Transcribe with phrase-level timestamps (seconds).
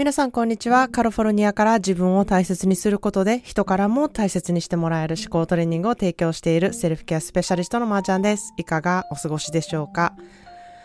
[0.00, 0.88] 皆さんこんにちは。
[0.88, 8.54] カリフォルニアから自分を大切にすることで人からも大切にしてもらえる思考トレーニングを提供しているセルフケアスペシャリストのまーちゃんです。
[8.56, 10.14] いかがお過ごしでしょうか、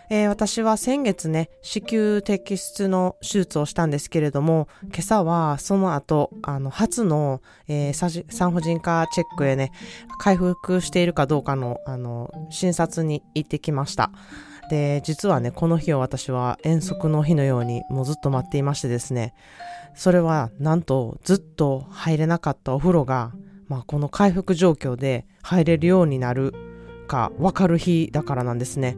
[0.10, 9.72] えー、私は先月ね、子宮摘出の手術をしたんですけれども、今朝はその後、あの、初の、えー、産婦人科チェックへね、
[10.20, 14.12] 回復しているかどうかの、あの、診察に行ってきました。
[14.70, 19.34] で、実はね、この日を私は遠足の日のようにもうずっと待っていましてですね、
[19.96, 23.32] それはなんとずっと入れなかったお風呂が、
[23.68, 26.54] まあこの回復状況で入れるようになる
[27.08, 28.98] かわかる日だからなんですね。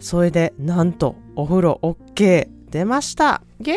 [0.00, 3.74] それでなんとお風呂 OK 出ましたイェ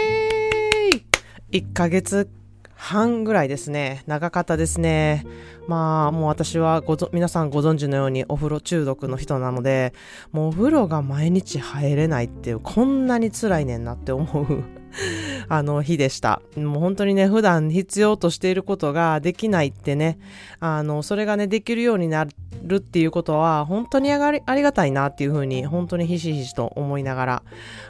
[0.91, 1.05] ーイ
[1.51, 2.29] !1 ヶ月
[2.75, 4.03] 半ぐらいですね。
[4.05, 5.25] 長かったですね。
[5.67, 9.93] まあ、もう私はご皆さんご存知のようにお風呂中毒の人なので、
[10.31, 14.63] もうお風呂が毎日入れないっていう、こんなに辛いねんなって思う
[15.49, 16.41] あの日でした。
[16.55, 20.19] もう本当にね、普段必要としていることができないってね、
[20.59, 22.27] あの、それがね、できるようにな
[22.63, 27.43] るっていうことは、本当にありありがたいなっていうふうに、本当にひしひしと思いながら、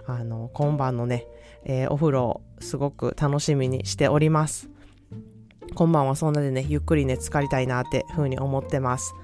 [0.06, 1.26] あの、今晩のね、
[1.66, 4.75] えー、お風呂すごく楽しみにしております。
[5.74, 9.16] 今晩はそんなでね、ゆっくりね、浸かりたいなってふうに思ってます。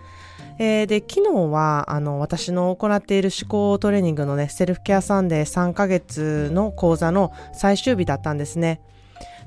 [0.60, 8.82] えー、で、昨日は、あの、私の行っている思考トレーニングのね、セルフケアサンデー3ヶ月の講座の最終日だったんですね。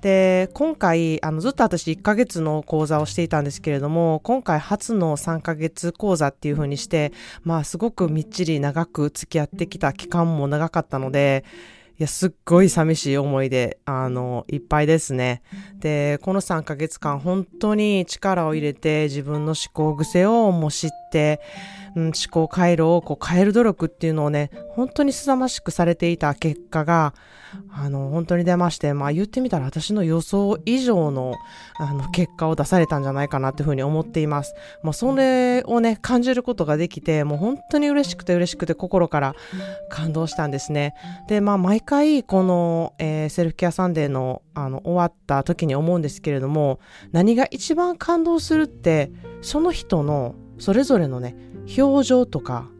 [0.00, 11.44] で、今回、あの、ずっと私1ヶ月の講座をしていたんですけれども、今回初の3ヶ月講座っていう風にして、まあ、すごくみっちり長く付き合ってきた期間も長かったので、
[11.96, 15.42] いや、すっごい寂しい思いで、あの、いっぱいですね。
[15.78, 21.03] で、この3ヶ月間、本当に力を入れて、自分の思考癖をも知って、
[21.96, 27.14] うん、思考回路をこう変える努力っていうのをね、本当に凄まじくされていた結果が、
[27.70, 31.34] あの、本当に出まして、まあ言ってみたら私の予想以上の、
[31.78, 34.55] あの、結果を出されたんじゃないかなっていうふうに思っています。
[34.83, 39.34] まあそれをね、感じることができて、もう本当に嬉しくて嬉しくて心から
[39.89, 40.94] 感動したんですね。
[41.28, 46.80] で、まあ毎回この、えー、セルフケアサンデーの、あの、終わった時に思うんですけれども、
[47.12, 49.12] 何が一番感動するって、
[49.42, 50.34] その人の
[50.64, 51.36] それぞれのね、
[51.79, 52.70] 表情とか、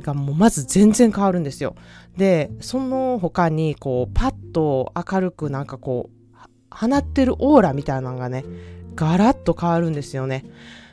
[0.00, 1.74] がもうまず全然変わるんですよ。
[2.16, 6.36] で、その他にこうパッと明るくなんかこう
[6.70, 8.46] 放ってるオーラみたいなのがね、
[8.94, 10.46] ガラッと変わるんですよね。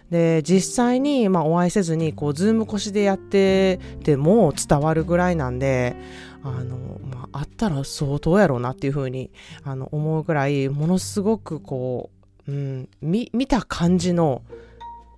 [0.10, 5.96] で、実際に、まあ、お会いせずに、こう、ズーム越しでやってても伝わるぐらいなんで、
[6.44, 9.32] あの、まあ、あったら相当やろうなっていうふうに、
[9.64, 12.10] あの、思うぐらい、ものすごくこ
[12.46, 14.42] う、うん、見た感じの、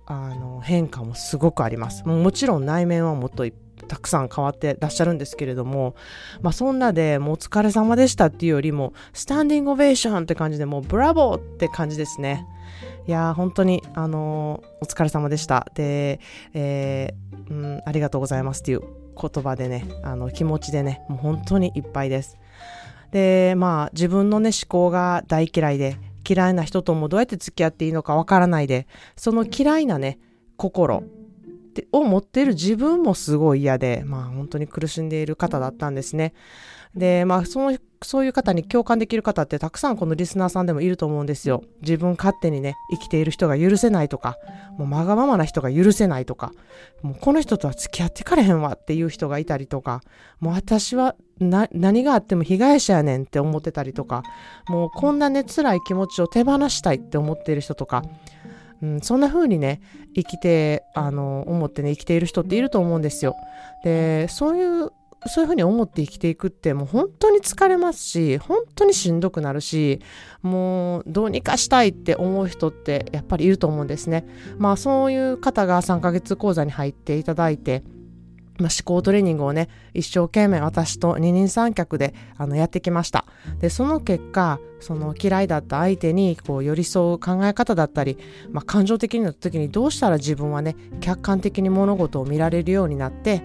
[0.06, 2.06] あの変化もすごくあります。
[2.06, 3.46] もちろん内面はもっと
[3.88, 5.94] たくさん変わってらっしゃるんですけれども、
[6.40, 12.46] まあそんなでもうお疲れ様でしたっていうよりも、スタンディングオベーションって感じでもうブラボーって感じですね。
[13.06, 15.66] いやー本当にあのー、お疲れ様でした。
[15.74, 16.20] で、
[16.54, 18.80] えー、うん、ありがとうございますっていう
[19.20, 22.38] 言葉でね、あの気持ちでね、もう本当にいっぱいです。
[23.10, 25.98] で、まあ自分のね思考が大嫌いで、
[26.28, 28.86] 嫌いな人ともどうやって付き合っていいのかわからないで、
[29.16, 30.18] その嫌いなね、
[30.56, 31.02] 心
[31.92, 36.32] を持っている自分もすごい嫌で、まあ本当に苦しんでいる方だったんですね。
[36.94, 41.62] で、まあその、そういう方に共感できる方ってたくさんこのリスナーさんでもいると思うんですよ。
[41.80, 44.36] 自分勝手にね、生きている人が許せないとか、
[44.78, 46.52] もうまがままな人が許せないとか、
[47.02, 50.02] もうこの人とは付き合ってかれへんわっていう人がいたりとか、
[50.40, 54.22] もう私はな、何があっても被害者やねんって思ってたりとか、
[54.68, 58.04] もうこんなね、辛い気持ちを手放したいって思っている人とか、
[58.82, 59.80] うん、そんな風にね、
[60.14, 63.34] 生きて、あの、思ってね、生きている人っていると思うんですよ。
[63.82, 64.90] で、そういう
[65.26, 70.00] そういうふうに思って生きていくってもう本当に疲れますし、本当にしんどくなるし、
[70.42, 74.26] もうどうにかしたいって思う人ってやっぱりいると思うんですね。
[74.58, 77.84] まあそういう方が3ヶ月講座に入っていただいて、
[78.58, 83.24] まあ、思考トレーニングをね、一生懸命私と二人三脚であのやってきました。
[83.58, 88.16] で、その結果、その嫌いだった相手にこう寄り添う考え方だったり、
[88.50, 93.42] まあ、感情的になった時にどうしたら自分はね、客観的に物事を見られるようになって、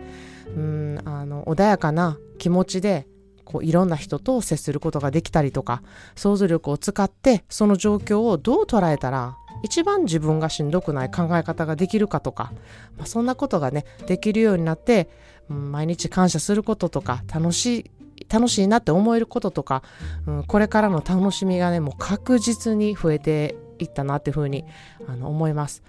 [0.55, 3.07] うんあの穏やかな気持ちで
[3.49, 5.81] こういろんな人と接することができたりとか
[6.15, 12.53] 想像力を使ってその状況をどう捉えたら一番自分がしんどくない考え方ができるかとか、
[12.97, 15.09] まあ、そんなことがねできるようになって、
[15.49, 17.91] うん、毎日感謝することとか楽しい
[18.27, 19.81] 楽しいなって思えることとか、
[20.27, 24.65] うん、これからの楽しみがねもう確実に増えていったなっていうふうに
[25.07, 25.83] あの思います。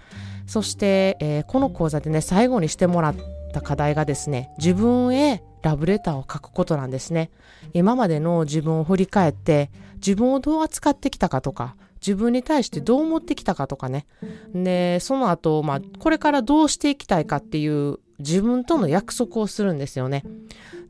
[0.47, 3.15] そして、えー、この講座でね最後にしてもらっ
[3.51, 7.31] た課題がですね自分へラブレターを書くことなんですね。
[7.73, 14.07] 今までの自分を振り返って、自分をどう扱ってきたかとか、自分に対してどう思ってきたかとかね。
[14.53, 20.23] で、その後、まあ、これからどうしていきたいかっていう自分との約束をするんですよね。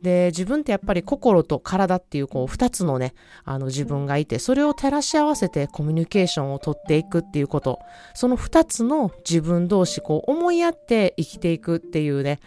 [0.02, 3.14] で、自分ってやっぱり心と体っていうこう二つのね、
[3.44, 7.80] あの自分がいて、それを照らし合わせてコミュニケーションをとっていくっていうこと。
[8.14, 12.40] その二つの自分同士こう思い合って生きていくっていうね、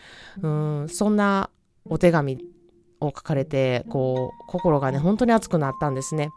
[0.43, 1.51] うん、そんな
[1.85, 2.39] お手紙
[3.01, 6.31] を書かれて、こう、心がね、本当に熱くなったんですね。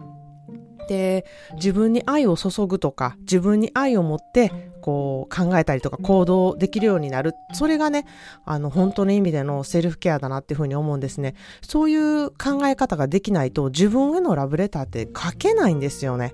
[0.88, 1.26] で、
[1.56, 7.34] 自分に愛を注ぐとか、自分に愛を持って、こう考えたりとか行動できるようになる。
[7.52, 8.06] それがね、
[8.46, 11.36] あの、本当の意味でのセルフケアだなっていうふうに思うんですね。
[11.62, 16.34] そういう考え方ができないと自分へのラブレターって書けないんですよね。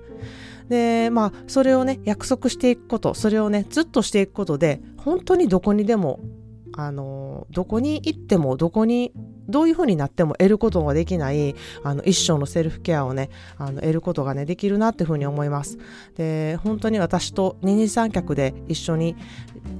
[0.68, 6.20] で、まあ、それをね、約束していくこと、それをね、ずっとしていくことで、本当にどこにでも
[6.76, 9.12] あの、どこに行っても、どこに、
[9.48, 15.78] どういう風になっても得ることができない、あの、一生のセルフケアをね、あの、得ることがね、できるなっていう風に思います。
[16.16, 19.16] で、本当に私と二人三脚で一緒に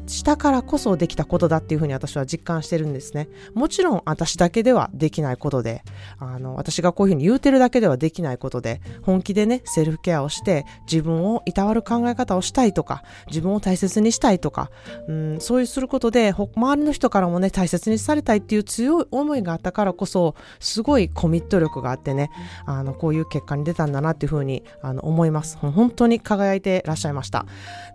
[0.07, 3.29] したからこそできたことだっていう風に私は実感してるんですね。
[3.55, 5.83] もちろん私だけではできないことで、
[6.19, 14.71] あの、私がこういう風に言うてるだけではできないことで、本気でね、セルフケアをして、自分をいたわる考え方をしたいとか、自分を大切にしたいとか、
[15.09, 22.31] うん、そういうすることで、周りの人からもね、大切にされたいっていう強い思いがあったからこそ、すごいコミット力があってね、
[22.67, 25.57] あの、こういう結果に出たんだなっていう風に、あの、思います。
[25.57, 27.47] 本当に輝いてらっしゃいました。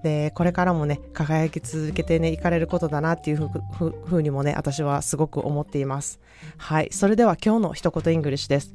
[0.03, 3.49] で、これからもね、輝き続けてね、いかれることだなっていう
[4.05, 6.19] ふうにもね、私はすごく思っています。
[6.57, 6.89] はい。
[6.91, 8.73] それでは今日の一言イングリッシュです。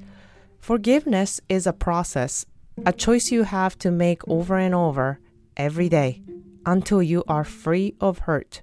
[0.63, 2.47] Forgiveness is a process,
[2.85, 5.19] a choice you have to make over and over
[5.57, 6.23] every day
[6.65, 8.63] until you are free of hurt.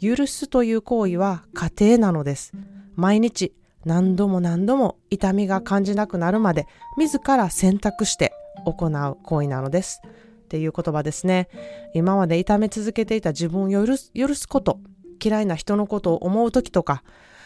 [0.00, 2.52] 許すという行為は過程なのです。
[3.00, 3.54] 毎日
[3.86, 6.66] 何度も何度も痛みが感じなくなるまで
[6.98, 8.34] 自ら選択して
[8.66, 10.02] 行う行為なのです。
[10.04, 11.48] っていう言葉ですね。
[11.94, 14.80] 今まで痛め続けていた自分を許す許すこと、
[15.24, 17.02] 嫌いな人のことを思う時とか、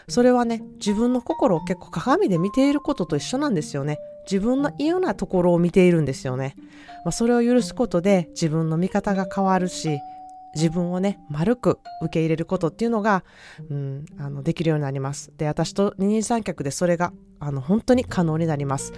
[0.08, 3.98] それはね、自分の心を結構鏡で見ていることと一緒なんですよね。
[4.28, 6.56] 自分の嫌なところを見ているんですよね。
[7.04, 10.00] まあ、それを許すことで自分の見方が変わるし、
[10.54, 13.24] 自分をね、丸く受け入れることっていうのが、
[13.70, 15.32] うん、あの、できるようになります。
[15.36, 18.92] で、私と二人三脚でそれが、あの、本当に可能になります。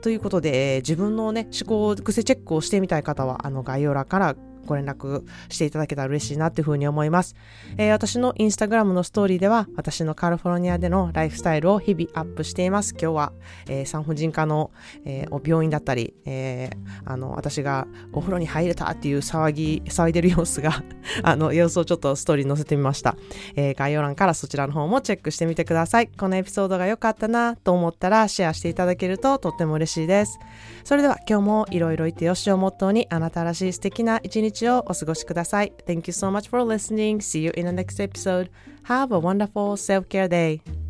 [0.00, 4.36] ということでえ、自分のね、思考癖チェックをしてみたい方は、あの、概要欄から
[4.66, 7.34] ご連絡していただけたら嬉しいなっていうふうに思います。
[7.76, 12.92] えー、私のインスタグラムのストーリーでは、私のカリフォルニアでのライフスタイルを日々アップしています。
[12.92, 13.32] 今日は、
[13.68, 14.70] えー、産婦人科の、
[15.04, 20.82] えー、病院だったり、えー、あの、私がお風呂に入れたっていう騒ぎ、騒いでる様子が
[21.22, 23.16] あの、様子をちょっとストーリーに載せてみました。
[23.56, 26.08] えー、概要欄からそちらの方もチェックしてみてください。
[26.08, 30.38] このエピソードが良かったなと思ったらシェアしていただけるととっても嬉しいです。
[30.84, 35.73] それでは今日もいろいろ言ってよしをモットーにあなたらしい素敵な一日 日をお過ごしください。
[35.85, 37.17] Thank you so much for listening.
[37.17, 38.49] See you in the next episode.
[38.83, 40.80] Have a wonderful self-care day.